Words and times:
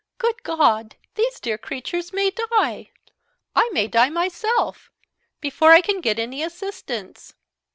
Good 0.17 0.41
God! 0.41 0.95
those 1.13 1.39
dear 1.39 1.59
creatures 1.59 2.11
may 2.11 2.31
die 2.31 2.89
I 3.55 3.69
may 3.71 3.87
die 3.87 4.09
myself 4.09 4.89
before 5.39 5.73
I 5.73 5.81
can 5.81 6.01
get 6.01 6.17
any 6.17 6.41
assistance!" 6.41 7.35